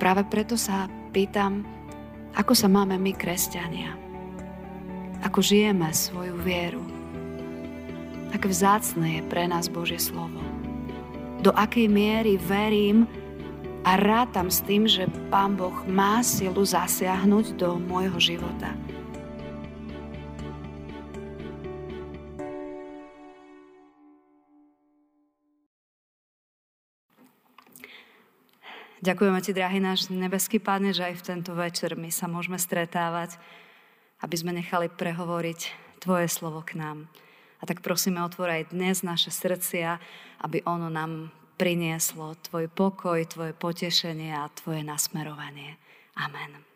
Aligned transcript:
práve 0.00 0.24
preto 0.24 0.56
sa 0.56 0.88
pýtam, 1.12 1.60
ako 2.32 2.56
sa 2.56 2.72
máme 2.72 2.96
my, 2.96 3.12
kresťania, 3.12 3.92
ako 5.20 5.44
žijeme 5.44 5.92
svoju 5.92 6.40
vieru, 6.40 6.80
aké 8.32 8.48
vzácne 8.48 9.20
je 9.20 9.22
pre 9.28 9.44
nás 9.44 9.68
Božie 9.68 10.00
slovo. 10.00 10.40
Do 11.44 11.52
akej 11.52 11.92
miery 11.92 12.40
verím 12.40 13.04
a 13.84 14.00
rátam 14.00 14.48
s 14.48 14.64
tým, 14.64 14.88
že 14.88 15.04
Pán 15.28 15.60
Boh 15.60 15.84
má 15.84 16.24
silu 16.24 16.64
zasiahnuť 16.64 17.60
do 17.60 17.76
môjho 17.76 18.16
života. 18.16 18.72
Ďakujeme 29.00 29.40
Ti, 29.40 29.56
drahý 29.56 29.80
náš 29.80 30.12
nebeský 30.12 30.60
Pane, 30.60 30.92
že 30.92 31.08
aj 31.08 31.24
v 31.24 31.26
tento 31.32 31.56
večer 31.56 31.96
my 31.96 32.12
sa 32.12 32.28
môžeme 32.28 32.60
stretávať, 32.60 33.40
aby 34.20 34.36
sme 34.36 34.52
nechali 34.52 34.92
prehovoriť 34.92 35.60
Tvoje 36.04 36.28
slovo 36.28 36.60
k 36.60 36.76
nám. 36.76 37.08
A 37.60 37.68
tak 37.68 37.80
prosíme, 37.80 38.20
otvor 38.20 38.52
aj 38.52 38.76
dnes 38.76 39.00
naše 39.00 39.32
srdcia, 39.32 39.96
aby 40.44 40.60
ono 40.68 40.92
nám 40.92 41.32
prinieslo 41.56 42.36
Tvoj 42.44 42.68
pokoj, 42.68 43.24
Tvoje 43.24 43.56
potešenie 43.56 44.36
a 44.36 44.52
Tvoje 44.52 44.84
nasmerovanie. 44.84 45.80
Amen. 46.20 46.69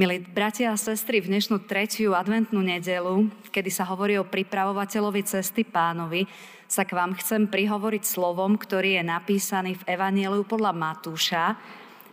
Milí 0.00 0.16
bratia 0.24 0.72
a 0.72 0.80
sestry, 0.80 1.20
v 1.20 1.28
dnešnú 1.28 1.68
tretiu 1.68 2.16
adventnú 2.16 2.64
nedelu, 2.64 3.28
kedy 3.52 3.68
sa 3.68 3.84
hovorí 3.84 4.16
o 4.16 4.24
pripravovateľovi 4.24 5.28
cesty 5.28 5.60
pánovi, 5.60 6.24
sa 6.64 6.88
k 6.88 6.96
vám 6.96 7.12
chcem 7.20 7.44
prihovoriť 7.44 8.08
slovom, 8.08 8.56
ktorý 8.56 8.96
je 8.96 9.04
napísaný 9.04 9.76
v 9.76 9.92
Evanieliu 9.92 10.48
podľa 10.48 10.72
Matúša 10.72 11.52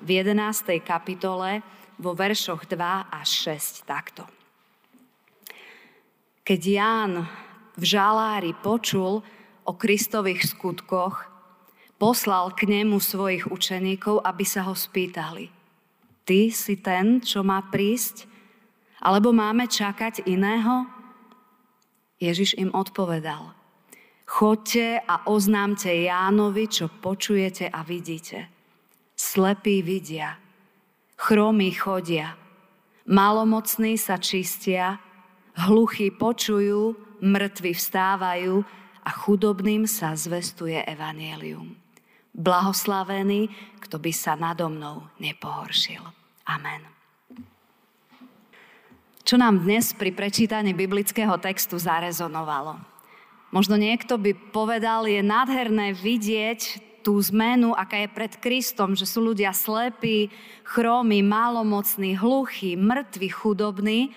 v 0.04 0.20
11. 0.20 0.84
kapitole 0.84 1.64
vo 1.96 2.12
veršoch 2.12 2.68
2 2.68 2.76
až 3.08 3.56
6 3.56 3.88
takto. 3.88 4.28
Keď 6.44 6.60
Ján 6.68 7.24
v 7.80 7.84
žalári 7.88 8.52
počul 8.52 9.24
o 9.64 9.72
Kristových 9.72 10.44
skutkoch, 10.44 11.24
poslal 11.96 12.52
k 12.52 12.68
nemu 12.68 13.00
svojich 13.00 13.48
učeníkov, 13.48 14.28
aby 14.28 14.44
sa 14.44 14.68
ho 14.68 14.76
spýtali. 14.76 15.56
Ty 16.28 16.52
si 16.52 16.76
ten, 16.84 17.24
čo 17.24 17.40
má 17.40 17.64
prísť? 17.72 18.28
Alebo 19.00 19.32
máme 19.32 19.64
čakať 19.64 20.28
iného? 20.28 20.84
Ježiš 22.20 22.60
im 22.60 22.68
odpovedal. 22.76 23.56
Chodte 24.28 25.00
a 25.00 25.24
oznámte 25.32 25.88
Jánovi, 25.88 26.68
čo 26.68 26.92
počujete 26.92 27.72
a 27.72 27.80
vidíte. 27.88 28.52
Slepí 29.16 29.80
vidia, 29.80 30.36
chromí 31.16 31.72
chodia, 31.72 32.36
malomocní 33.08 33.96
sa 33.96 34.20
čistia, 34.20 35.00
hluchí 35.56 36.12
počujú, 36.12 36.92
mŕtvi 37.24 37.72
vstávajú 37.72 38.68
a 39.08 39.10
chudobným 39.16 39.88
sa 39.88 40.12
zvestuje 40.12 40.84
evanielium. 40.84 41.87
Blahoslavený, 42.38 43.50
kto 43.82 43.98
by 43.98 44.12
sa 44.14 44.38
nado 44.38 44.70
mnou 44.70 45.10
nepohoršil. 45.18 46.06
Amen. 46.46 46.86
Čo 49.28 49.36
nám 49.36 49.66
dnes 49.66 49.92
pri 49.92 50.16
prečítaní 50.16 50.72
biblického 50.72 51.36
textu 51.42 51.76
zarezonovalo? 51.76 52.80
Možno 53.52 53.76
niekto 53.76 54.16
by 54.16 54.32
povedal, 54.54 55.04
je 55.10 55.20
nádherné 55.20 55.92
vidieť 55.98 56.80
tú 57.04 57.16
zmenu, 57.34 57.72
aká 57.72 58.04
je 58.04 58.10
pred 58.12 58.34
Kristom, 58.40 58.96
že 58.96 59.08
sú 59.08 59.24
ľudia 59.24 59.56
slepí, 59.56 60.28
chromy, 60.68 61.24
malomocní, 61.24 62.20
hluchí, 62.20 62.76
mŕtvi, 62.76 63.28
chudobní. 63.32 64.12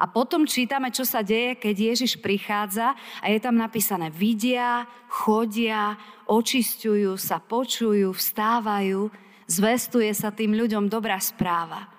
A 0.00 0.08
potom 0.08 0.48
čítame, 0.48 0.88
čo 0.88 1.04
sa 1.04 1.20
deje, 1.20 1.60
keď 1.60 1.92
Ježiš 1.92 2.16
prichádza 2.24 2.96
a 3.20 3.26
je 3.28 3.36
tam 3.36 3.60
napísané, 3.60 4.08
vidia, 4.08 4.88
chodia, 5.12 6.00
očistujú 6.24 7.20
sa, 7.20 7.36
počujú, 7.36 8.16
vstávajú, 8.16 9.12
zvestuje 9.44 10.08
sa 10.16 10.32
tým 10.32 10.56
ľuďom 10.56 10.88
dobrá 10.88 11.20
správa. 11.20 11.92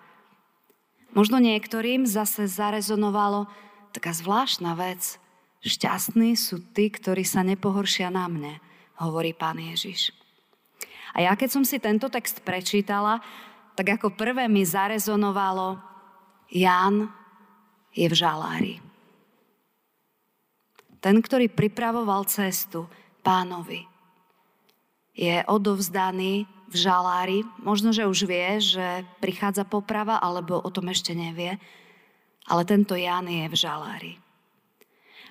Možno 1.13 1.37
niektorým 1.37 2.09
zase 2.09 2.49
zarezonovalo 2.49 3.45
taká 3.93 4.17
zvláštna 4.17 4.73
vec– 4.73 5.01
Šťastní 5.61 6.33
sú 6.33 6.57
tí, 6.73 6.89
ktorí 6.89 7.21
sa 7.21 7.45
nepohoršia 7.45 8.09
na 8.09 8.25
mne, 8.25 8.57
hovorí 8.97 9.37
pán 9.37 9.61
Ježiš. 9.61 10.09
A 11.13 11.21
ja 11.21 11.37
keď 11.37 11.49
som 11.53 11.61
si 11.61 11.77
tento 11.77 12.09
text 12.09 12.41
prečítala, 12.41 13.21
tak 13.77 14.01
ako 14.01 14.17
prvé 14.17 14.49
mi 14.49 14.65
zarezonovalo, 14.65 15.77
Ján 16.49 17.13
je 17.91 18.07
v 18.07 18.15
žalári. 18.15 18.75
Ten, 21.01 21.17
ktorý 21.17 21.49
pripravoval 21.49 22.29
cestu 22.29 22.85
pánovi, 23.25 23.89
je 25.17 25.43
odovzdaný 25.49 26.45
v 26.71 26.75
žalári. 26.75 27.43
Možno, 27.59 27.91
že 27.91 28.07
už 28.07 28.29
vie, 28.29 28.61
že 28.63 29.03
prichádza 29.19 29.67
poprava, 29.67 30.21
alebo 30.23 30.61
o 30.61 30.69
tom 30.71 30.87
ešte 30.87 31.11
nevie. 31.11 31.59
Ale 32.47 32.63
tento 32.63 32.95
Ján 32.95 33.27
je 33.27 33.45
v 33.49 33.55
žalári. 33.55 34.13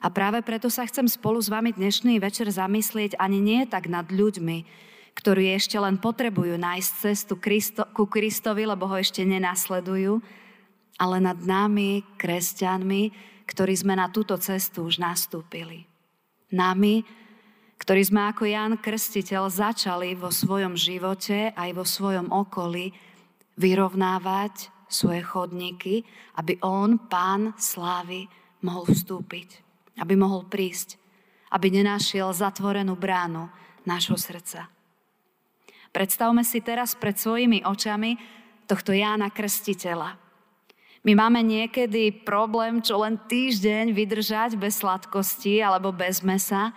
A 0.01 0.09
práve 0.09 0.41
preto 0.41 0.73
sa 0.73 0.89
chcem 0.89 1.05
spolu 1.05 1.37
s 1.41 1.53
vami 1.53 1.77
dnešný 1.77 2.17
večer 2.21 2.49
zamyslieť 2.49 3.21
ani 3.21 3.37
nie 3.37 3.61
tak 3.69 3.89
nad 3.89 4.09
ľuďmi, 4.09 4.65
ktorí 5.13 5.53
ešte 5.53 5.77
len 5.77 6.01
potrebujú 6.01 6.57
nájsť 6.57 6.91
cestu 7.05 7.37
Kristo, 7.37 7.85
ku 7.93 8.09
Kristovi, 8.09 8.65
lebo 8.65 8.89
ho 8.89 8.97
ešte 8.97 9.21
nenasledujú, 9.29 10.25
ale 11.01 11.17
nad 11.25 11.41
nami, 11.41 12.05
kresťanmi, 12.21 13.03
ktorí 13.49 13.73
sme 13.73 13.97
na 13.97 14.13
túto 14.13 14.37
cestu 14.37 14.85
už 14.85 15.01
nastúpili. 15.01 15.89
Nami, 16.53 17.01
ktorí 17.81 18.05
sme 18.05 18.29
ako 18.29 18.45
Ján 18.45 18.77
Krstiteľ 18.77 19.49
začali 19.49 20.13
vo 20.13 20.29
svojom 20.29 20.77
živote 20.77 21.57
aj 21.57 21.71
vo 21.73 21.89
svojom 21.89 22.29
okolí 22.29 22.93
vyrovnávať 23.57 24.69
svoje 24.93 25.25
chodníky, 25.25 26.05
aby 26.37 26.61
On, 26.61 27.01
Pán 27.09 27.57
slávy, 27.57 28.29
mohol 28.61 28.85
vstúpiť 28.93 29.71
aby 30.01 30.17
mohol 30.17 30.49
prísť, 30.49 30.97
aby 31.53 31.69
nenašiel 31.69 32.33
zatvorenú 32.33 32.97
bránu 32.97 33.53
nášho 33.85 34.17
srdca. 34.17 34.73
Predstavme 35.93 36.47
si 36.47 36.65
teraz 36.65 36.97
pred 36.97 37.19
svojimi 37.19 37.67
očami 37.67 38.17
tohto 38.65 38.97
Jána 38.97 39.29
Krstiteľa. 39.29 40.17
My 41.01 41.17
máme 41.17 41.41
niekedy 41.41 42.13
problém, 42.13 42.85
čo 42.85 43.01
len 43.01 43.17
týždeň 43.17 43.97
vydržať 43.97 44.61
bez 44.61 44.85
sladkosti 44.85 45.65
alebo 45.65 45.89
bez 45.97 46.21
mesa. 46.21 46.77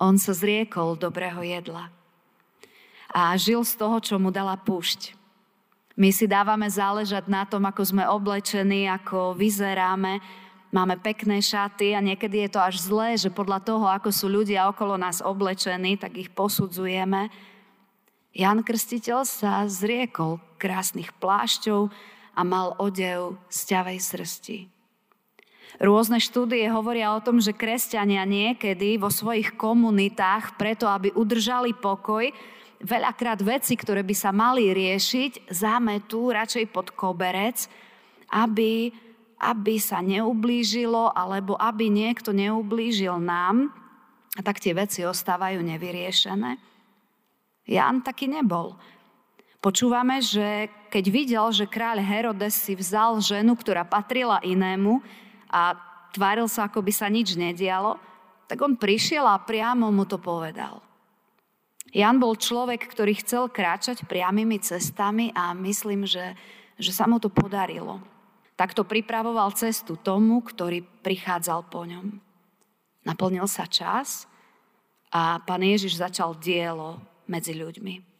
On 0.00 0.16
sa 0.16 0.32
zriekol 0.32 0.96
dobrého 0.96 1.44
jedla. 1.44 1.92
A 3.12 3.36
žil 3.36 3.60
z 3.60 3.76
toho, 3.76 4.00
čo 4.00 4.16
mu 4.16 4.32
dala 4.32 4.56
púšť. 4.56 5.12
My 6.00 6.08
si 6.08 6.24
dávame 6.24 6.64
záležať 6.72 7.28
na 7.28 7.44
tom, 7.44 7.68
ako 7.68 7.84
sme 7.84 8.08
oblečení, 8.08 8.88
ako 8.88 9.36
vyzeráme, 9.36 10.24
máme 10.72 10.96
pekné 11.04 11.44
šaty 11.44 11.92
a 11.92 12.00
niekedy 12.00 12.48
je 12.48 12.56
to 12.56 12.60
až 12.64 12.80
zlé, 12.80 13.20
že 13.20 13.28
podľa 13.28 13.60
toho, 13.60 13.84
ako 13.84 14.08
sú 14.08 14.32
ľudia 14.32 14.72
okolo 14.72 14.96
nás 14.96 15.20
oblečení, 15.20 16.00
tak 16.00 16.16
ich 16.16 16.32
posudzujeme. 16.32 17.28
Jan 18.32 18.64
Krstiteľ 18.64 19.28
sa 19.28 19.68
zriekol 19.68 20.40
krásnych 20.56 21.12
plášťov 21.20 21.92
a 22.32 22.40
mal 22.42 22.74
odev 22.80 23.36
z 23.52 23.58
ťavej 23.72 23.98
srsti. 24.00 24.58
Rôzne 25.80 26.20
štúdie 26.20 26.68
hovoria 26.68 27.16
o 27.16 27.24
tom, 27.24 27.40
že 27.40 27.56
kresťania 27.56 28.28
niekedy 28.28 29.00
vo 29.00 29.08
svojich 29.08 29.56
komunitách, 29.56 30.60
preto 30.60 30.84
aby 30.84 31.12
udržali 31.16 31.72
pokoj, 31.72 32.28
veľakrát 32.84 33.40
veci, 33.40 33.72
ktoré 33.78 34.04
by 34.04 34.14
sa 34.14 34.30
mali 34.30 34.68
riešiť, 34.68 35.48
zametú 35.48 36.28
radšej 36.28 36.68
pod 36.70 36.92
koberec, 36.92 37.66
aby 38.32 38.92
aby 39.42 39.74
sa 39.82 39.98
neublížilo 39.98 41.10
alebo 41.10 41.58
aby 41.58 41.90
niekto 41.90 42.30
neublížil 42.30 43.18
nám, 43.18 43.74
a 44.32 44.40
tak 44.40 44.62
tie 44.62 44.72
veci 44.72 45.04
ostávajú 45.04 45.60
nevyriešené. 45.60 46.56
Jan 47.68 48.00
taký 48.00 48.32
nebol. 48.32 48.78
Počúvame, 49.60 50.24
že 50.24 50.72
keď 50.92 51.04
videl, 51.08 51.46
že 51.48 51.64
kráľ 51.64 52.04
Herodes 52.04 52.52
si 52.52 52.76
vzal 52.76 53.16
ženu, 53.24 53.56
ktorá 53.56 53.80
patrila 53.80 54.44
inému 54.44 55.00
a 55.48 55.72
tváril 56.12 56.44
sa, 56.52 56.68
ako 56.68 56.84
by 56.84 56.92
sa 56.92 57.08
nič 57.08 57.32
nedialo, 57.32 57.96
tak 58.44 58.60
on 58.60 58.76
prišiel 58.76 59.24
a 59.24 59.40
priamo 59.40 59.88
mu 59.88 60.04
to 60.04 60.20
povedal. 60.20 60.84
Jan 61.96 62.20
bol 62.20 62.36
človek, 62.36 62.84
ktorý 62.92 63.16
chcel 63.24 63.48
kráčať 63.48 64.04
priamými 64.04 64.60
cestami 64.60 65.32
a 65.32 65.56
myslím, 65.56 66.04
že, 66.04 66.36
že 66.76 66.92
sa 66.92 67.08
mu 67.08 67.16
to 67.16 67.32
podarilo. 67.32 68.04
Takto 68.52 68.84
pripravoval 68.84 69.56
cestu 69.56 69.96
tomu, 69.96 70.44
ktorý 70.44 70.84
prichádzal 70.84 71.72
po 71.72 71.88
ňom. 71.88 72.20
Naplnil 73.08 73.48
sa 73.48 73.64
čas 73.64 74.28
a 75.08 75.40
pán 75.40 75.64
Ježiš 75.64 75.96
začal 75.96 76.36
dielo 76.36 77.00
medzi 77.24 77.56
ľuďmi. 77.56 78.11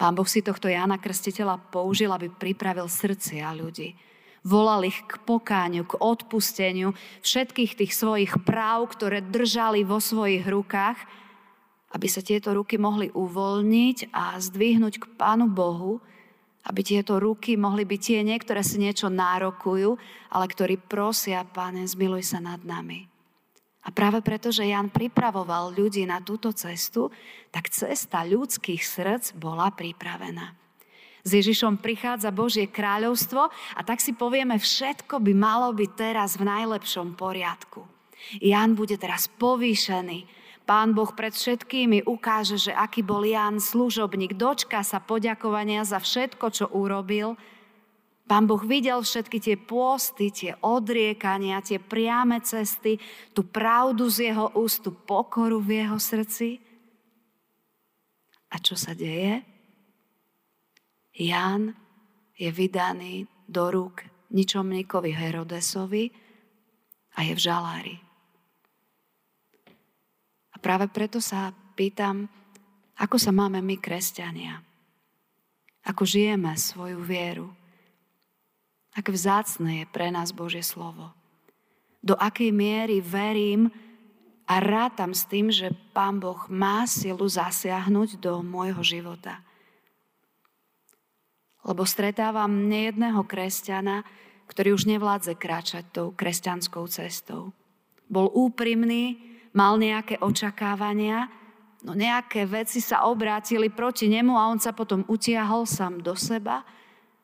Pán 0.00 0.16
Boh 0.16 0.24
si 0.24 0.40
tohto 0.40 0.64
Jána 0.64 0.96
Krstiteľa 0.96 1.60
použil, 1.68 2.08
aby 2.08 2.32
pripravil 2.32 2.88
srdcia 2.88 3.52
ľudí. 3.52 3.92
Volal 4.40 4.88
ich 4.88 4.96
k 5.04 5.20
pokáňu, 5.20 5.84
k 5.84 6.00
odpusteniu 6.00 6.96
všetkých 7.20 7.76
tých 7.76 7.92
svojich 7.92 8.40
práv, 8.40 8.88
ktoré 8.96 9.20
držali 9.20 9.84
vo 9.84 10.00
svojich 10.00 10.48
rukách, 10.48 10.96
aby 11.92 12.06
sa 12.08 12.24
tieto 12.24 12.56
ruky 12.56 12.80
mohli 12.80 13.12
uvoľniť 13.12 14.08
a 14.16 14.40
zdvihnúť 14.40 15.04
k 15.04 15.06
Pánu 15.20 15.52
Bohu, 15.52 16.00
aby 16.64 16.80
tieto 16.80 17.20
ruky 17.20 17.60
mohli 17.60 17.84
byť 17.84 18.00
tie 18.00 18.20
niektoré 18.24 18.64
si 18.64 18.80
niečo 18.80 19.12
nárokujú, 19.12 20.00
ale 20.32 20.44
ktorí 20.48 20.80
prosia, 20.80 21.44
Pane, 21.44 21.84
zmiluj 21.84 22.24
sa 22.24 22.40
nad 22.40 22.64
nami. 22.64 23.04
A 23.80 23.88
práve 23.88 24.20
preto, 24.20 24.52
že 24.52 24.68
Jan 24.68 24.92
pripravoval 24.92 25.72
ľudí 25.72 26.04
na 26.04 26.20
túto 26.20 26.52
cestu, 26.52 27.08
tak 27.48 27.72
cesta 27.72 28.20
ľudských 28.28 28.84
srdc 28.84 29.32
bola 29.40 29.72
pripravená. 29.72 30.52
S 31.20 31.36
Ježišom 31.36 31.80
prichádza 31.80 32.32
Božie 32.32 32.68
kráľovstvo 32.68 33.48
a 33.52 33.80
tak 33.84 34.00
si 34.00 34.16
povieme, 34.16 34.56
všetko 34.56 35.20
by 35.20 35.32
malo 35.36 35.68
byť 35.72 35.90
teraz 35.96 36.36
v 36.36 36.48
najlepšom 36.48 37.16
poriadku. 37.16 37.84
Jan 38.40 38.76
bude 38.76 39.00
teraz 39.00 39.28
povýšený. 39.28 40.28
Pán 40.68 40.92
Boh 40.92 41.08
pred 41.16 41.32
všetkými 41.32 42.04
ukáže, 42.04 42.60
že 42.60 42.72
aký 42.72 43.00
bol 43.00 43.24
Jan 43.24 43.60
služobník, 43.60 44.36
dočka 44.36 44.84
sa 44.84 45.00
poďakovania 45.00 45.84
za 45.88 46.00
všetko, 46.00 46.46
čo 46.52 46.64
urobil– 46.68 47.36
Pán 48.30 48.46
Boh 48.46 48.62
videl 48.62 49.02
všetky 49.02 49.42
tie 49.42 49.58
pôsty, 49.58 50.30
tie 50.30 50.54
odriekania, 50.62 51.58
tie 51.66 51.82
priame 51.82 52.38
cesty, 52.46 52.94
tú 53.34 53.50
pravdu 53.50 54.06
z 54.06 54.30
jeho 54.30 54.54
úst, 54.54 54.86
tú 54.86 54.94
pokoru 54.94 55.58
v 55.58 55.82
jeho 55.82 55.98
srdci. 55.98 56.62
A 58.54 58.62
čo 58.62 58.78
sa 58.78 58.94
deje? 58.94 59.42
Jan 61.18 61.74
je 62.38 62.54
vydaný 62.54 63.26
do 63.50 63.66
rúk 63.66 64.06
ničomníkovi 64.30 65.10
Herodesovi 65.10 66.14
a 67.18 67.26
je 67.26 67.34
v 67.34 67.40
žalári. 67.42 67.96
A 70.54 70.56
práve 70.62 70.86
preto 70.86 71.18
sa 71.18 71.50
pýtam, 71.74 72.30
ako 72.94 73.18
sa 73.18 73.34
máme 73.34 73.58
my, 73.58 73.74
kresťania, 73.82 74.62
ako 75.82 76.06
žijeme 76.06 76.54
svoju 76.54 77.02
vieru, 77.02 77.59
Aké 78.90 79.14
vzácne 79.14 79.82
je 79.82 79.86
pre 79.86 80.10
nás 80.10 80.34
Božie 80.34 80.66
slovo. 80.66 81.14
Do 82.02 82.18
akej 82.18 82.50
miery 82.50 82.98
verím 82.98 83.70
a 84.50 84.58
rátam 84.58 85.14
s 85.14 85.28
tým, 85.30 85.52
že 85.52 85.70
Pán 85.94 86.18
Boh 86.18 86.48
má 86.50 86.82
silu 86.90 87.22
zasiahnuť 87.22 88.18
do 88.18 88.42
môjho 88.42 88.82
života. 88.82 89.38
Lebo 91.62 91.86
stretávam 91.86 92.66
nejedného 92.66 93.22
kresťana, 93.28 94.02
ktorý 94.50 94.74
už 94.74 94.90
nevládze 94.90 95.38
kráčať 95.38 95.84
tou 95.94 96.10
kresťanskou 96.10 96.88
cestou. 96.90 97.54
Bol 98.10 98.26
úprimný, 98.34 99.22
mal 99.54 99.78
nejaké 99.78 100.18
očakávania, 100.18 101.30
no 101.86 101.94
nejaké 101.94 102.42
veci 102.48 102.82
sa 102.82 103.06
obrátili 103.06 103.70
proti 103.70 104.10
nemu 104.10 104.34
a 104.34 104.50
on 104.50 104.58
sa 104.58 104.74
potom 104.74 105.06
utiahol 105.06 105.62
sám 105.62 106.02
do 106.02 106.18
seba 106.18 106.66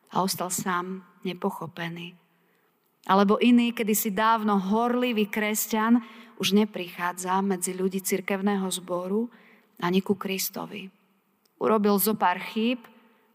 a 0.07 0.23
ostal 0.23 0.47
sám 0.47 1.03
nepochopený. 1.33 2.15
Alebo 3.07 3.39
iný, 3.39 3.71
kedy 3.71 3.93
si 3.95 4.11
dávno 4.11 4.59
horlivý 4.59 5.31
kresťan 5.31 6.03
už 6.37 6.53
neprichádza 6.53 7.39
medzi 7.39 7.71
ľudí 7.71 8.03
cirkevného 8.03 8.67
zboru 8.69 9.31
ani 9.79 10.03
ku 10.03 10.13
Kristovi. 10.19 10.91
Urobil 11.57 11.97
zo 11.97 12.13
pár 12.13 12.37
chýb, 12.37 12.83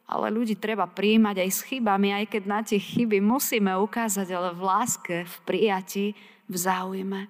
ale 0.07 0.29
ľudí 0.29 0.61
treba 0.61 0.85
príjmať 0.87 1.37
aj 1.41 1.51
s 1.51 1.61
chybami, 1.67 2.13
aj 2.13 2.25
keď 2.37 2.43
na 2.45 2.61
tie 2.61 2.79
chyby 2.79 3.19
musíme 3.25 3.73
ukázať, 3.81 4.29
ale 4.31 4.51
v 4.53 4.63
láske, 4.63 5.17
v 5.25 5.37
prijati, 5.49 6.07
v 6.47 6.55
záujme. 6.55 7.21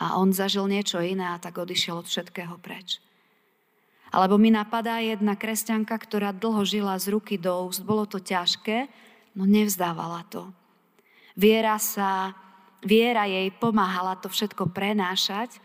A 0.00 0.16
on 0.16 0.32
zažil 0.32 0.66
niečo 0.66 0.98
iné 0.98 1.36
a 1.36 1.40
tak 1.40 1.60
odišiel 1.60 2.02
od 2.02 2.08
všetkého 2.08 2.56
preč. 2.58 2.98
Alebo 4.10 4.38
mi 4.38 4.50
napadá 4.50 4.98
jedna 4.98 5.38
kresťanka, 5.38 5.94
ktorá 5.94 6.34
dlho 6.34 6.66
žila 6.66 6.98
z 6.98 7.14
ruky 7.14 7.38
do 7.38 7.70
úst. 7.70 7.86
Bolo 7.86 8.06
to 8.10 8.18
ťažké, 8.18 8.90
no 9.38 9.46
nevzdávala 9.46 10.26
to. 10.26 10.50
Viera 11.38 11.78
sa, 11.78 12.34
viera 12.82 13.30
jej 13.30 13.48
pomáhala 13.54 14.18
to 14.18 14.26
všetko 14.26 14.74
prenášať, 14.74 15.62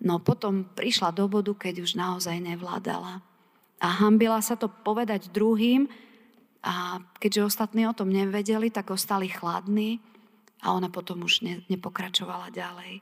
no 0.00 0.22
potom 0.22 0.70
prišla 0.70 1.10
do 1.10 1.26
bodu, 1.26 1.50
keď 1.50 1.82
už 1.82 1.98
naozaj 1.98 2.38
nevládala. 2.38 3.20
A 3.82 3.88
hambila 4.00 4.38
sa 4.38 4.54
to 4.54 4.70
povedať 4.70 5.32
druhým 5.34 5.90
a 6.62 7.00
keďže 7.18 7.56
ostatní 7.56 7.88
o 7.88 7.96
tom 7.96 8.12
nevedeli, 8.12 8.70
tak 8.70 8.92
ostali 8.92 9.26
chladní 9.26 9.98
a 10.60 10.76
ona 10.76 10.92
potom 10.92 11.24
už 11.24 11.42
ne, 11.42 11.64
nepokračovala 11.66 12.52
ďalej. 12.52 13.00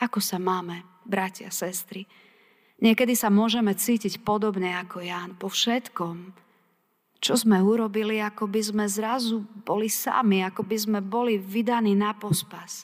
Ako 0.00 0.24
sa 0.24 0.40
máme, 0.40 0.82
bratia, 1.04 1.52
sestry? 1.52 2.08
Niekedy 2.82 3.14
sa 3.14 3.30
môžeme 3.30 3.70
cítiť 3.78 4.26
podobne 4.26 4.74
ako 4.74 5.06
Ján 5.06 5.38
po 5.38 5.46
všetkom, 5.46 6.34
čo 7.22 7.38
sme 7.38 7.62
urobili, 7.62 8.18
ako 8.18 8.50
by 8.50 8.58
sme 8.58 8.84
zrazu 8.90 9.46
boli 9.62 9.86
sami, 9.86 10.42
ako 10.42 10.66
by 10.66 10.76
sme 10.76 10.98
boli 10.98 11.38
vydaní 11.38 11.94
na 11.94 12.10
pospas. 12.10 12.82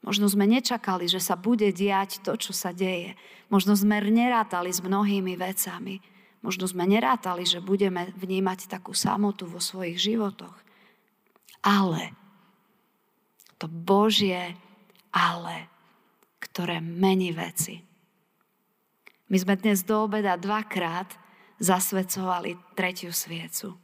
Možno 0.00 0.24
sme 0.32 0.48
nečakali, 0.48 1.04
že 1.04 1.20
sa 1.20 1.36
bude 1.36 1.68
diať 1.76 2.24
to, 2.24 2.32
čo 2.40 2.56
sa 2.56 2.72
deje. 2.72 3.20
Možno 3.52 3.76
sme 3.76 4.00
nerátali 4.00 4.72
s 4.72 4.80
mnohými 4.80 5.36
vecami. 5.36 6.00
Možno 6.40 6.64
sme 6.64 6.88
nerátali, 6.88 7.44
že 7.44 7.60
budeme 7.60 8.16
vnímať 8.16 8.64
takú 8.64 8.96
samotu 8.96 9.44
vo 9.44 9.60
svojich 9.60 10.00
životoch. 10.00 10.56
Ale 11.60 12.16
to 13.60 13.68
Božie 13.68 14.56
ale, 15.12 15.68
ktoré 16.40 16.80
mení 16.80 17.36
veci. 17.36 17.89
My 19.30 19.38
sme 19.38 19.54
dnes 19.54 19.86
do 19.86 20.10
obeda 20.10 20.34
dvakrát 20.34 21.06
zasvedcovali 21.62 22.58
tretiu 22.74 23.14
sviecu. 23.14 23.78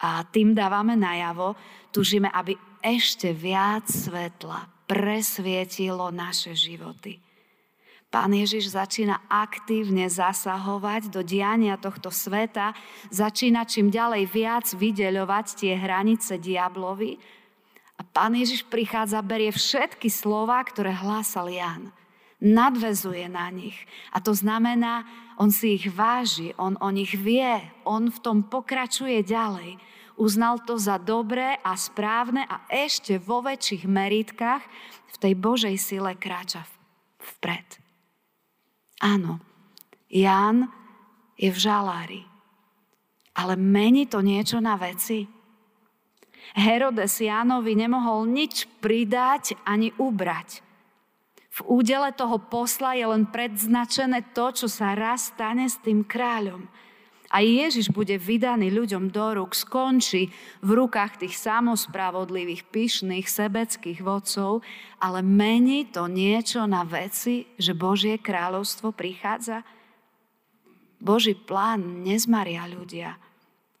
A 0.00 0.22
tým 0.30 0.54
dávame 0.54 0.94
najavo, 0.94 1.58
tužíme, 1.90 2.30
aby 2.30 2.54
ešte 2.78 3.34
viac 3.34 3.90
svetla 3.90 4.70
presvietilo 4.86 6.14
naše 6.14 6.54
životy. 6.54 7.18
Pán 8.10 8.34
Ježiš 8.34 8.74
začína 8.74 9.22
aktívne 9.30 10.06
zasahovať 10.10 11.14
do 11.14 11.22
diania 11.22 11.78
tohto 11.78 12.10
sveta, 12.10 12.74
začína 13.10 13.66
čím 13.66 13.90
ďalej 13.90 14.30
viac 14.30 14.66
vydeľovať 14.74 15.46
tie 15.58 15.72
hranice 15.74 16.38
diablovi 16.38 17.18
a 17.98 18.02
Pán 18.02 18.34
Ježiš 18.34 18.66
prichádza, 18.66 19.20
berie 19.22 19.52
všetky 19.52 20.08
slova, 20.08 20.58
ktoré 20.64 20.94
hlásal 20.94 21.52
Jan 21.52 21.92
nadvezuje 22.40 23.28
na 23.28 23.52
nich. 23.52 23.76
A 24.12 24.20
to 24.20 24.32
znamená, 24.32 25.04
on 25.36 25.52
si 25.52 25.76
ich 25.76 25.88
váži, 25.92 26.56
on 26.56 26.76
o 26.80 26.88
nich 26.92 27.12
vie, 27.16 27.60
on 27.84 28.08
v 28.08 28.18
tom 28.20 28.44
pokračuje 28.44 29.20
ďalej. 29.24 29.76
Uznal 30.20 30.60
to 30.68 30.76
za 30.76 31.00
dobré 31.00 31.56
a 31.64 31.72
správne 31.80 32.44
a 32.44 32.68
ešte 32.68 33.16
vo 33.16 33.40
väčších 33.40 33.88
meritkách 33.88 34.64
v 35.08 35.16
tej 35.16 35.32
Božej 35.36 35.76
sile 35.80 36.12
kráča 36.16 36.68
vpred. 37.20 37.80
Áno, 39.00 39.40
Ján 40.12 40.68
je 41.40 41.48
v 41.48 41.56
žalári, 41.56 42.22
ale 43.32 43.56
mení 43.56 44.04
to 44.04 44.20
niečo 44.20 44.60
na 44.60 44.76
veci. 44.76 45.24
Herodes 46.52 47.16
Jánovi 47.16 47.72
nemohol 47.78 48.28
nič 48.28 48.68
pridať 48.82 49.56
ani 49.64 49.94
ubrať. 49.96 50.69
V 51.50 51.60
údele 51.66 52.14
toho 52.14 52.38
posla 52.38 52.94
je 52.94 53.06
len 53.10 53.26
predznačené 53.26 54.30
to, 54.30 54.54
čo 54.54 54.66
sa 54.70 54.94
raz 54.94 55.34
stane 55.34 55.66
s 55.66 55.82
tým 55.82 56.06
kráľom. 56.06 56.70
A 57.30 57.46
Ježiš 57.46 57.94
bude 57.94 58.18
vydaný 58.18 58.74
ľuďom 58.74 59.14
do 59.14 59.38
rúk, 59.38 59.54
skončí 59.54 60.34
v 60.66 60.70
rukách 60.74 61.22
tých 61.22 61.38
samospravodlivých, 61.38 62.66
pyšných, 62.74 63.26
sebeckých 63.30 64.02
vodcov, 64.02 64.66
ale 64.98 65.22
mení 65.22 65.86
to 65.86 66.10
niečo 66.10 66.66
na 66.66 66.82
veci, 66.82 67.46
že 67.54 67.70
Božie 67.70 68.18
kráľovstvo 68.18 68.90
prichádza. 68.90 69.62
Boží 70.98 71.38
plán 71.38 72.02
nezmaria 72.02 72.66
ľudia. 72.66 73.14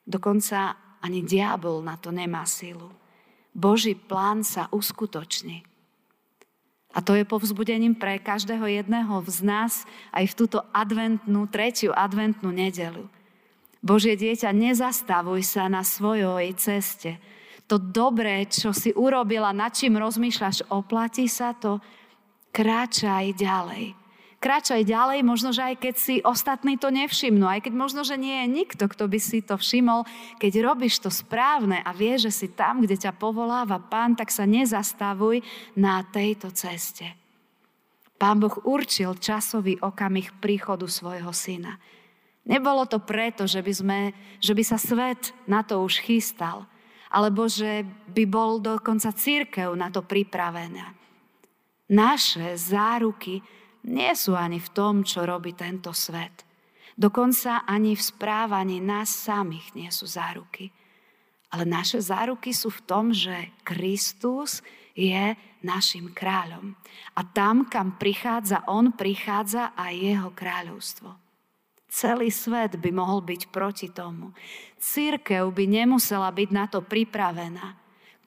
Dokonca 0.06 0.78
ani 1.02 1.26
diabol 1.26 1.82
na 1.82 1.98
to 1.98 2.14
nemá 2.14 2.46
silu. 2.46 2.94
Boží 3.50 3.98
plán 3.98 4.46
sa 4.46 4.70
uskutoční. 4.70 5.69
A 7.00 7.04
to 7.04 7.16
je 7.16 7.24
povzbudením 7.24 7.96
pre 7.96 8.20
každého 8.20 8.68
jedného 8.68 9.24
z 9.24 9.40
nás 9.40 9.88
aj 10.12 10.28
v 10.28 10.36
túto 10.36 10.60
adventnú, 10.68 11.48
tretiu 11.48 11.96
adventnú 11.96 12.52
nedelu. 12.52 13.08
Božie 13.80 14.20
dieťa, 14.20 14.52
nezastavuj 14.52 15.40
sa 15.48 15.64
na 15.72 15.80
svojoj 15.80 16.52
ceste. 16.60 17.16
To 17.72 17.80
dobré, 17.80 18.44
čo 18.44 18.76
si 18.76 18.92
urobila, 18.92 19.48
nad 19.56 19.72
čím 19.72 19.96
rozmýšľaš, 19.96 20.68
oplatí 20.68 21.24
sa 21.24 21.56
to, 21.56 21.80
kráčaj 22.52 23.32
ďalej. 23.32 23.96
Kráčaj 24.40 24.88
ďalej, 24.88 25.20
možno, 25.20 25.52
že 25.52 25.60
aj 25.60 25.76
keď 25.76 25.94
si 26.00 26.16
ostatní 26.24 26.80
to 26.80 26.88
nevšimnú, 26.88 27.44
aj 27.44 27.68
keď 27.68 27.76
možno, 27.76 28.08
že 28.08 28.16
nie 28.16 28.40
je 28.40 28.48
nikto, 28.48 28.88
kto 28.88 29.04
by 29.04 29.20
si 29.20 29.44
to 29.44 29.60
všimol, 29.60 30.08
keď 30.40 30.64
robíš 30.64 30.96
to 31.04 31.12
správne 31.12 31.84
a 31.84 31.92
vieš, 31.92 32.32
že 32.32 32.32
si 32.32 32.46
tam, 32.48 32.80
kde 32.80 32.96
ťa 32.96 33.12
povoláva 33.20 33.76
Pán, 33.76 34.16
tak 34.16 34.32
sa 34.32 34.48
nezastavuj 34.48 35.44
na 35.76 36.00
tejto 36.08 36.48
ceste. 36.56 37.12
Pán 38.16 38.40
Boh 38.40 38.56
určil 38.64 39.12
časový 39.20 39.76
okamih 39.76 40.32
príchodu 40.40 40.88
svojho 40.88 41.36
syna. 41.36 41.76
Nebolo 42.48 42.88
to 42.88 42.96
preto, 42.96 43.44
že 43.44 43.60
by, 43.60 43.72
sme, 43.76 44.00
že 44.40 44.56
by 44.56 44.64
sa 44.64 44.80
svet 44.80 45.36
na 45.44 45.60
to 45.60 45.84
už 45.84 46.00
chystal, 46.00 46.64
alebo 47.12 47.44
že 47.44 47.84
by 48.08 48.24
bol 48.24 48.56
dokonca 48.56 49.12
církev 49.12 49.76
na 49.76 49.92
to 49.92 50.00
pripravená. 50.00 50.96
Naše 51.92 52.56
záruky 52.56 53.44
nie 53.86 54.12
sú 54.12 54.36
ani 54.36 54.60
v 54.60 54.68
tom, 54.74 55.06
čo 55.06 55.24
robí 55.24 55.56
tento 55.56 55.94
svet. 55.96 56.44
Dokonca 57.00 57.64
ani 57.64 57.96
v 57.96 58.02
správaní 58.02 58.76
nás 58.82 59.08
samých 59.08 59.72
nie 59.72 59.88
sú 59.88 60.04
záruky. 60.04 60.68
Ale 61.50 61.64
naše 61.66 61.98
záruky 61.98 62.52
sú 62.54 62.70
v 62.70 62.84
tom, 62.84 63.10
že 63.10 63.50
Kristus 63.64 64.62
je 64.94 65.34
našim 65.64 66.12
kráľom. 66.12 66.76
A 67.16 67.24
tam, 67.24 67.66
kam 67.66 67.96
prichádza 67.96 68.68
On, 68.68 68.92
prichádza 68.92 69.74
aj 69.74 69.92
Jeho 69.96 70.30
kráľovstvo. 70.30 71.10
Celý 71.90 72.30
svet 72.30 72.78
by 72.78 72.90
mohol 72.94 73.18
byť 73.26 73.50
proti 73.50 73.90
tomu. 73.90 74.30
Církev 74.78 75.50
by 75.50 75.64
nemusela 75.66 76.30
byť 76.30 76.50
na 76.54 76.70
to 76.70 76.86
pripravená. 76.86 77.74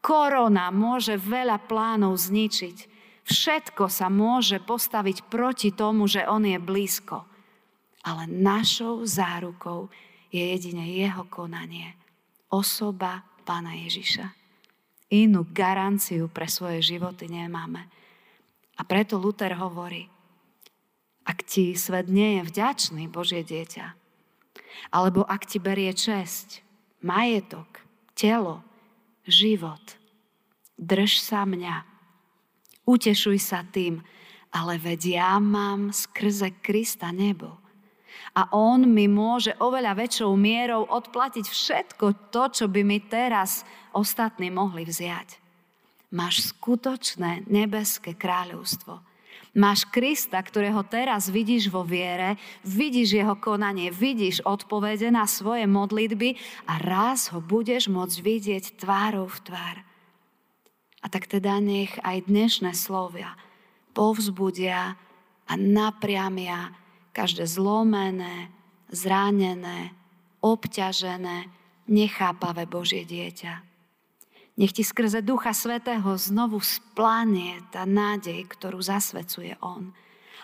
Korona 0.03 0.67
môže 0.67 1.15
veľa 1.15 1.63
plánov 1.63 2.19
zničiť, 2.19 2.92
Všetko 3.23 3.87
sa 3.87 4.11
môže 4.11 4.59
postaviť 4.59 5.27
proti 5.31 5.71
tomu, 5.71 6.07
že 6.11 6.27
on 6.27 6.43
je 6.43 6.59
blízko. 6.59 7.23
Ale 8.03 8.27
našou 8.27 8.99
zárukou 9.07 9.87
je 10.27 10.43
jedine 10.43 10.83
jeho 10.91 11.23
konanie. 11.31 11.95
Osoba 12.51 13.23
Pána 13.43 13.75
Ježiša. 13.75 14.31
Inú 15.13 15.43
garanciu 15.51 16.31
pre 16.31 16.47
svoje 16.47 16.83
životy 16.83 17.27
nemáme. 17.27 17.87
A 18.79 18.81
preto 18.87 19.19
Luther 19.19 19.53
hovorí, 19.59 20.09
ak 21.23 21.43
ti 21.45 21.75
svet 21.77 22.11
nie 22.11 22.39
je 22.39 22.49
vďačný, 22.49 23.07
Božie 23.07 23.45
dieťa, 23.45 23.95
alebo 24.91 25.23
ak 25.23 25.47
ti 25.47 25.61
berie 25.61 25.93
česť, 25.93 26.65
majetok, 27.03 27.83
telo, 28.17 28.65
život, 29.27 29.83
drž 30.75 31.21
sa 31.21 31.45
mňa 31.47 31.92
Utešuj 32.83 33.39
sa 33.39 33.63
tým, 33.63 34.03
ale 34.51 34.75
veď 34.77 35.01
ja 35.17 35.33
mám 35.39 35.95
skrze 35.95 36.51
Krista 36.59 37.09
nebo. 37.09 37.63
A 38.33 38.49
On 38.53 38.81
mi 38.81 39.09
môže 39.09 39.53
oveľa 39.57 39.97
väčšou 39.97 40.33
mierou 40.37 40.85
odplatiť 40.89 41.45
všetko 41.45 42.33
to, 42.33 42.43
čo 42.49 42.65
by 42.69 42.81
mi 42.85 43.01
teraz 43.01 43.65
ostatní 43.93 44.49
mohli 44.49 44.85
vziať. 44.85 45.41
Máš 46.13 46.53
skutočné 46.53 47.49
nebeské 47.49 48.13
kráľovstvo. 48.13 49.01
Máš 49.53 49.85
Krista, 49.85 50.41
ktorého 50.41 50.81
teraz 50.85 51.29
vidíš 51.29 51.69
vo 51.69 51.85
viere, 51.85 52.41
vidíš 52.65 53.21
jeho 53.21 53.37
konanie, 53.37 53.93
vidíš 53.93 54.41
odpovede 54.45 55.13
na 55.13 55.29
svoje 55.29 55.69
modlitby 55.69 56.33
a 56.65 56.81
raz 56.81 57.29
ho 57.29 57.37
budeš 57.37 57.85
môcť 57.85 58.17
vidieť 58.17 58.63
tvárou 58.81 59.29
v 59.29 59.39
tvár. 59.45 59.77
A 61.03 61.11
tak 61.11 61.27
teda 61.27 61.59
nech 61.59 61.99
aj 61.99 62.31
dnešné 62.31 62.71
slovia 62.71 63.35
povzbudia 63.93 64.97
a 65.45 65.53
napriamia 65.53 66.73
každé 67.13 67.45
zlomené, 67.45 68.49
zranené, 68.89 69.93
obťažené, 70.41 71.47
nechápavé 71.85 72.65
Božie 72.65 73.05
dieťa. 73.05 73.61
Nech 74.53 74.73
ti 74.73 74.85
skrze 74.85 75.25
Ducha 75.25 75.53
Svetého 75.53 76.13
znovu 76.13 76.61
splánie 76.61 77.57
tá 77.73 77.89
nádej, 77.89 78.45
ktorú 78.49 78.81
zasvecuje 78.81 79.57
On. 79.61 79.89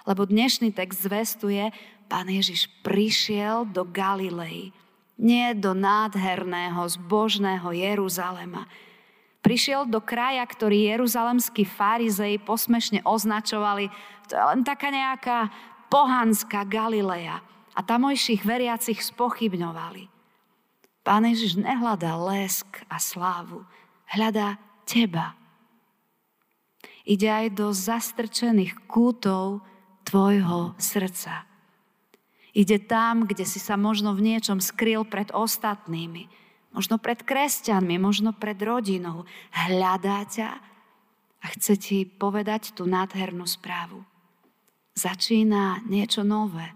Lebo 0.06 0.26
dnešný 0.26 0.74
text 0.74 1.06
zvestuje, 1.06 1.70
Pán 2.10 2.26
Ježiš 2.26 2.66
prišiel 2.82 3.70
do 3.70 3.86
Galilei, 3.86 4.74
nie 5.22 5.54
do 5.54 5.78
nádherného, 5.78 6.82
zbožného 6.90 7.70
Jeruzalema, 7.70 8.66
Prišiel 9.40 9.88
do 9.88 10.04
kraja, 10.04 10.44
ktorý 10.44 10.92
jeruzalemskí 10.92 11.64
farizei 11.64 12.36
posmešne 12.36 13.08
označovali, 13.08 13.88
to 14.28 14.36
je 14.36 14.44
len 14.44 14.62
taká 14.68 14.92
nejaká 14.92 15.48
pohanská 15.88 16.68
Galilea. 16.68 17.40
A 17.74 17.80
tamojších 17.80 18.44
veriacich 18.44 19.00
spochybňovali. 19.00 20.12
Pán 21.00 21.24
Ježiš 21.24 21.56
nehľadá 21.56 22.20
lesk 22.20 22.84
a 22.92 23.00
slávu, 23.00 23.64
hľadá 24.12 24.60
teba. 24.84 25.40
Ide 27.08 27.32
aj 27.32 27.48
do 27.56 27.72
zastrčených 27.72 28.86
kútov 28.86 29.64
tvojho 30.04 30.76
srdca. 30.78 31.48
Ide 32.54 32.82
tam, 32.84 33.24
kde 33.24 33.48
si 33.48 33.58
sa 33.62 33.80
možno 33.80 34.12
v 34.12 34.34
niečom 34.34 34.60
skryl 34.60 35.08
pred 35.08 35.32
ostatnými, 35.32 36.28
možno 36.74 37.02
pred 37.02 37.22
kresťanmi, 37.26 37.96
možno 37.98 38.36
pred 38.36 38.58
rodinou. 38.62 39.26
Hľadá 39.54 40.26
ťa 40.30 40.50
a 41.40 41.46
chce 41.56 41.74
ti 41.80 41.98
povedať 42.04 42.76
tú 42.76 42.84
nádhernú 42.84 43.48
správu. 43.48 44.04
Začína 45.00 45.88
niečo 45.88 46.28
nové. 46.28 46.76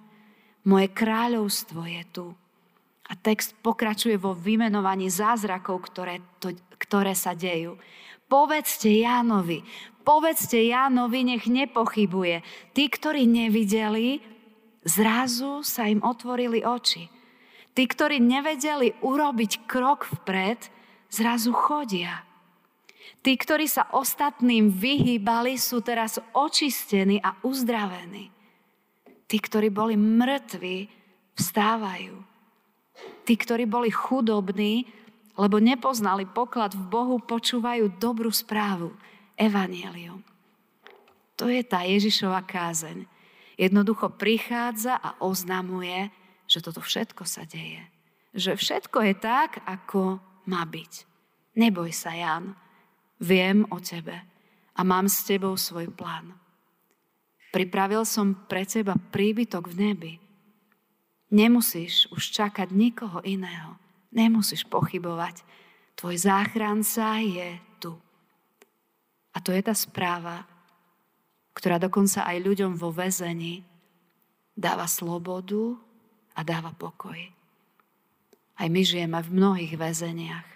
Moje 0.64 0.88
kráľovstvo 0.96 1.84
je 1.84 2.04
tu. 2.16 2.26
A 3.12 3.20
text 3.20 3.52
pokračuje 3.60 4.16
vo 4.16 4.32
vymenovaní 4.32 5.12
zázrakov, 5.12 5.92
ktoré, 5.92 6.24
to, 6.40 6.56
ktoré 6.80 7.12
sa 7.12 7.36
dejú. 7.36 7.76
Povedzte 8.32 8.88
Jánovi, 8.88 9.60
povedzte 10.08 10.56
Jánovi, 10.56 11.36
nech 11.36 11.44
nepochybuje. 11.44 12.40
Tí, 12.72 12.84
ktorí 12.88 13.28
nevideli, 13.28 14.24
zrazu 14.88 15.60
sa 15.68 15.92
im 15.92 16.00
otvorili 16.00 16.64
oči. 16.64 17.12
Tí, 17.74 17.84
ktorí 17.90 18.22
nevedeli 18.22 18.94
urobiť 19.02 19.66
krok 19.66 20.06
vpred, 20.06 20.70
zrazu 21.10 21.50
chodia. 21.54 22.22
Tí, 23.26 23.34
ktorí 23.34 23.66
sa 23.66 23.90
ostatným 23.90 24.70
vyhýbali, 24.70 25.58
sú 25.58 25.82
teraz 25.82 26.22
očistení 26.38 27.18
a 27.18 27.34
uzdravení. 27.42 28.30
Tí, 29.26 29.38
ktorí 29.42 29.74
boli 29.74 29.98
mŕtvi, 29.98 30.86
vstávajú. 31.34 32.14
Tí, 33.26 33.34
ktorí 33.34 33.66
boli 33.66 33.90
chudobní, 33.90 34.86
lebo 35.34 35.58
nepoznali 35.58 36.30
poklad 36.30 36.78
v 36.78 36.84
Bohu, 36.86 37.18
počúvajú 37.18 37.98
dobrú 37.98 38.30
správu, 38.30 38.94
evanielium. 39.34 40.22
To 41.42 41.50
je 41.50 41.66
tá 41.66 41.82
Ježišova 41.82 42.46
kázeň. 42.46 43.10
Jednoducho 43.58 44.14
prichádza 44.14 45.02
a 45.02 45.18
oznamuje, 45.18 46.14
že 46.54 46.62
toto 46.62 46.86
všetko 46.86 47.26
sa 47.26 47.50
deje. 47.50 47.82
Že 48.38 48.62
všetko 48.62 48.98
je 49.10 49.14
tak, 49.18 49.66
ako 49.66 50.22
má 50.46 50.62
byť. 50.70 51.10
Neboj 51.58 51.90
sa, 51.90 52.14
Jan. 52.14 52.54
Viem 53.18 53.66
o 53.74 53.82
tebe 53.82 54.14
a 54.78 54.82
mám 54.86 55.10
s 55.10 55.26
tebou 55.26 55.58
svoj 55.58 55.90
plán. 55.90 56.38
Pripravil 57.50 58.06
som 58.06 58.34
pre 58.46 58.66
teba 58.66 58.98
príbytok 58.98 59.70
v 59.70 59.76
nebi. 59.78 60.14
Nemusíš 61.34 62.10
už 62.14 62.22
čakať 62.30 62.70
nikoho 62.70 63.22
iného. 63.26 63.78
Nemusíš 64.14 64.66
pochybovať. 64.70 65.42
Tvoj 65.98 66.18
záchranca 66.18 67.22
je 67.22 67.58
tu. 67.82 67.98
A 69.34 69.38
to 69.42 69.50
je 69.54 69.62
tá 69.62 69.74
správa, 69.74 70.46
ktorá 71.54 71.78
dokonca 71.82 72.26
aj 72.26 72.38
ľuďom 72.42 72.78
vo 72.78 72.90
väzení 72.90 73.66
dáva 74.54 74.86
slobodu 74.86 75.78
a 76.34 76.42
dáva 76.42 76.74
pokoj. 76.74 77.18
Aj 78.54 78.68
my 78.70 78.82
žijeme 78.86 79.18
v 79.22 79.34
mnohých 79.34 79.74
väzeniach. 79.78 80.48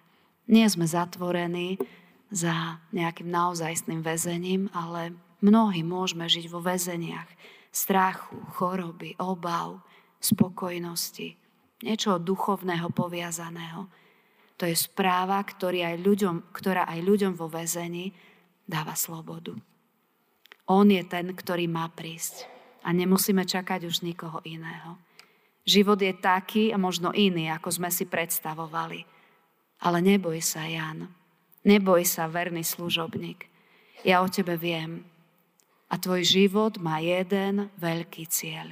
Nie 0.47 0.69
sme 0.69 0.85
zatvorení 0.85 1.81
za 2.29 2.79
nejakým 2.93 3.27
naozajstným 3.27 4.03
väzením, 4.03 4.69
ale 4.75 5.15
mnohí 5.41 5.81
môžeme 5.81 6.27
žiť 6.27 6.45
vo 6.51 6.61
väzeniach 6.61 7.27
strachu, 7.71 8.37
choroby, 8.57 9.13
obav, 9.21 9.85
spokojnosti, 10.17 11.37
niečo 11.85 12.17
duchovného 12.17 12.89
poviazaného. 12.89 13.85
To 14.57 14.65
je 14.65 14.73
správa, 14.73 15.37
ktorý 15.45 15.85
aj 15.85 15.95
ľuďom, 16.01 16.35
ktorá 16.49 16.89
aj 16.89 16.99
ľuďom 17.05 17.33
vo 17.37 17.45
väzení 17.45 18.09
dáva 18.65 18.97
slobodu. 18.97 19.53
On 20.67 20.83
je 20.89 21.03
ten, 21.05 21.31
ktorý 21.31 21.69
má 21.69 21.85
prísť 21.93 22.49
a 22.81 22.89
nemusíme 22.91 23.45
čakať 23.45 23.85
už 23.87 24.01
nikoho 24.01 24.41
iného. 24.43 24.97
Život 25.67 25.99
je 25.99 26.15
taký 26.15 26.71
a 26.71 26.79
možno 26.79 27.11
iný, 27.11 27.51
ako 27.51 27.67
sme 27.75 27.91
si 27.91 28.07
predstavovali. 28.07 29.03
Ale 29.83 29.99
neboj 29.99 30.39
sa, 30.39 30.63
Jan. 30.63 31.11
Neboj 31.67 32.07
sa, 32.07 32.31
verný 32.31 32.63
služobník. 32.63 33.51
Ja 34.07 34.23
o 34.23 34.31
tebe 34.31 34.55
viem. 34.55 35.03
A 35.91 35.99
tvoj 35.99 36.23
život 36.23 36.79
má 36.79 37.03
jeden 37.03 37.67
veľký 37.83 38.23
cieľ. 38.31 38.71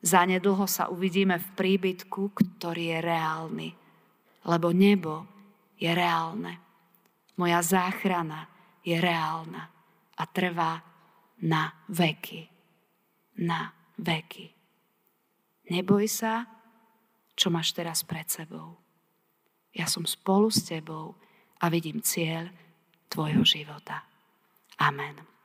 Zanedlho 0.00 0.64
sa 0.64 0.88
uvidíme 0.88 1.36
v 1.36 1.48
príbytku, 1.52 2.32
ktorý 2.32 2.96
je 2.96 2.98
reálny. 3.04 3.68
Lebo 4.48 4.72
nebo 4.72 5.28
je 5.76 5.92
reálne. 5.92 6.56
Moja 7.36 7.60
záchrana 7.60 8.48
je 8.80 8.96
reálna 8.96 9.68
a 10.16 10.22
trvá 10.24 10.80
na 11.44 11.84
veky. 11.92 12.48
Na 13.44 13.68
veky. 14.00 14.55
Neboj 15.66 16.06
sa, 16.06 16.46
čo 17.34 17.50
máš 17.50 17.74
teraz 17.74 18.06
pred 18.06 18.26
sebou. 18.30 18.78
Ja 19.76 19.84
som 19.90 20.08
spolu 20.08 20.48
s 20.48 20.64
tebou 20.64 21.18
a 21.60 21.68
vidím 21.68 22.00
cieľ 22.00 22.48
tvojho 23.12 23.44
života. 23.44 24.08
Amen. 24.80 25.35